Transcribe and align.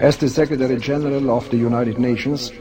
As 0.00 0.16
the 0.16 0.28
Secretary 0.28 0.76
General 0.76 1.36
of 1.36 1.50
the 1.50 1.56
United 1.56 1.98
Nations, 1.98 2.52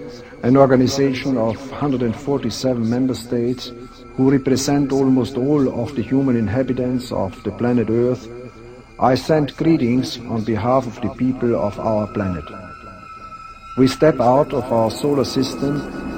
an 0.42 0.58
organization 0.58 1.38
of 1.38 1.56
147 1.70 2.90
member 2.90 3.14
states 3.14 3.72
who 4.16 4.32
represent 4.32 4.92
almost 4.92 5.38
all 5.38 5.70
of 5.84 5.94
the 5.96 6.02
human 6.02 6.36
inhabitants 6.36 7.12
of 7.12 7.44
the 7.44 7.52
planet 7.52 7.92
Earth, 7.92 8.28
I 9.00 9.14
send 9.14 9.56
greetings 9.56 10.18
on 10.18 10.46
behalf 10.46 10.88
of 10.88 11.00
the 11.02 11.14
people 11.14 11.56
of 11.56 11.80
our 11.80 12.08
planet. 12.08 12.44
We 13.78 13.86
step 13.86 14.20
out 14.20 14.52
of 14.52 14.74
our 14.74 14.90
solar 14.90 15.24
system 15.24 15.76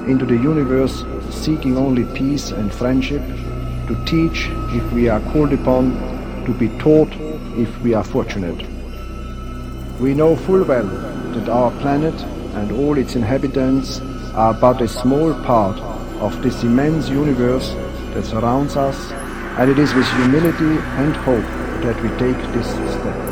into 0.10 0.26
the 0.26 0.38
universe 0.38 1.04
seeking 1.32 1.76
only 1.76 2.06
peace 2.18 2.52
and 2.52 2.74
friendship, 2.74 3.24
to 3.90 4.06
teach 4.06 4.48
if 4.72 4.90
we 4.94 5.10
are 5.10 5.20
called 5.34 5.52
upon, 5.52 5.92
to 6.46 6.54
be 6.54 6.70
taught 6.78 7.12
if 7.58 7.78
we 7.82 7.94
are 7.94 8.06
fortunate. 8.06 8.79
We 10.00 10.14
know 10.14 10.38
full 10.38 10.64
well 10.64 10.88
that 11.34 11.50
our 11.50 11.72
planet 11.82 12.14
and 12.56 12.72
all 12.72 12.98
its 12.98 13.16
inhabitants 13.16 14.00
are 14.34 14.54
but 14.54 14.82
a 14.82 14.88
small 14.88 15.34
part 15.44 15.78
of 16.22 16.42
this 16.42 16.64
immense 16.64 17.10
universe 17.10 17.74
that 18.14 18.26
surrounds 18.26 18.78
us, 18.78 19.12
and 19.60 19.70
it 19.70 19.78
is 19.78 19.94
with 19.94 20.08
humility 20.14 20.80
and 21.02 21.14
hope 21.18 21.44
that 21.84 22.02
we 22.02 22.08
take 22.18 22.38
this 22.54 22.70
step. 22.70 23.29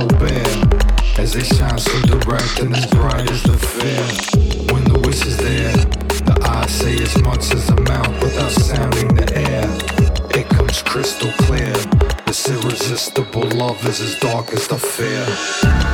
So 0.00 0.06
bare, 0.18 0.44
as 1.18 1.32
they 1.32 1.42
shine 1.42 1.78
so 1.78 2.00
direct 2.02 2.60
and 2.60 2.74
as 2.74 2.86
bright 2.86 3.30
as 3.30 3.42
the 3.42 3.56
fair. 3.56 4.72
When 4.72 4.84
the 4.84 4.98
wish 5.00 5.26
is 5.26 5.36
there, 5.36 5.76
the 6.24 6.38
eyes 6.42 6.70
say 6.70 6.94
as 7.02 7.20
much 7.22 7.52
as 7.52 7.66
the 7.66 7.80
mouth 7.82 8.22
without 8.22 8.52
sounding 8.52 9.14
the 9.14 9.36
air. 9.36 9.68
It 10.38 10.48
comes 10.48 10.82
crystal 10.82 11.32
clear. 11.44 11.74
This 12.26 12.48
irresistible 12.48 13.48
love 13.50 13.84
is 13.86 14.00
as 14.00 14.18
dark 14.20 14.52
as 14.52 14.68
the 14.68 14.78
fear. 14.78 15.89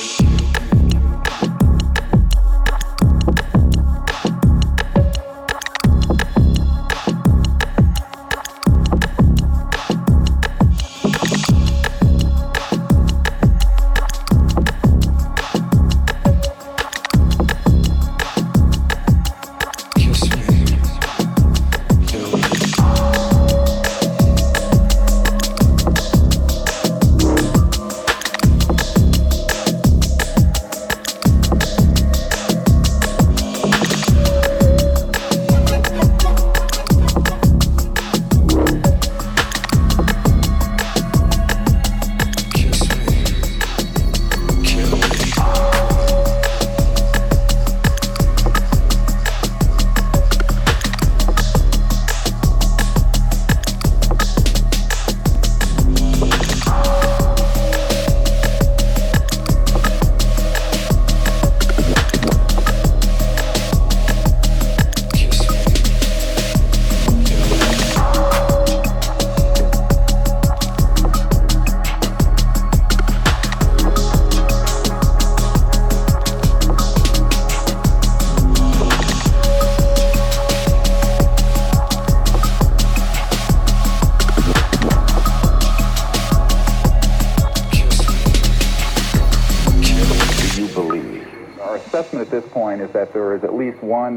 Kill 0.00 0.29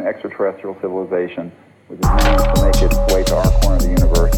extraterrestrial 0.04 0.76
civilization 0.82 1.52
which 1.88 2.00
is 2.00 2.06
managed 2.06 2.56
to 2.56 2.62
make 2.64 2.82
its 2.82 2.98
way 3.14 3.24
to 3.24 3.36
our 3.36 3.52
corner 3.62 3.76
of 3.76 3.84
the 3.84 3.90
universe. 3.90 4.36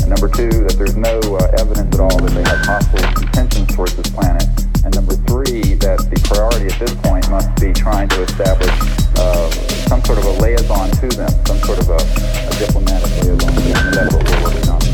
And 0.00 0.08
number 0.08 0.28
two, 0.28 0.50
that 0.64 0.74
there's 0.78 0.96
no 0.96 1.20
uh, 1.36 1.60
evidence 1.60 1.94
at 1.94 2.00
all 2.00 2.16
that 2.18 2.32
they 2.32 2.42
have 2.42 2.60
hostile 2.64 3.22
intentions 3.22 3.74
towards 3.74 3.94
this 3.96 4.08
planet. 4.10 4.44
And 4.84 4.94
number 4.94 5.14
three, 5.28 5.74
that 5.86 6.02
the 6.08 6.18
priority 6.24 6.72
at 6.72 6.78
this 6.80 6.94
point 7.06 7.28
must 7.30 7.52
be 7.60 7.72
trying 7.72 8.08
to 8.10 8.22
establish 8.22 8.72
uh, 9.16 9.50
some 9.86 10.02
sort 10.04 10.18
of 10.18 10.24
a 10.24 10.34
liaison 10.42 10.90
to 11.02 11.08
them, 11.14 11.30
some 11.46 11.58
sort 11.60 11.78
of 11.78 11.90
a, 11.90 12.00
a 12.00 12.52
diplomatic 12.58 13.10
liaison. 13.22 13.54
And 13.54 13.94
that's 13.94 14.14
what 14.14 14.24
we're 14.24 14.42
working 14.42 14.68
on. 14.70 14.85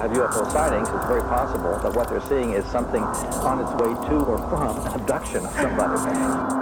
Have 0.00 0.12
UFO 0.12 0.50
sightings, 0.50 0.88
it's 0.88 1.06
very 1.06 1.20
possible 1.22 1.78
that 1.80 1.94
what 1.94 2.08
they're 2.08 2.22
seeing 2.22 2.54
is 2.54 2.64
something 2.64 3.02
on 3.02 3.60
its 3.60 3.70
way 3.82 3.92
to 4.08 4.16
or 4.24 4.38
from 4.48 4.62
an 4.62 5.00
abduction 5.00 5.44
of 5.44 5.52
somebody. 5.52 6.60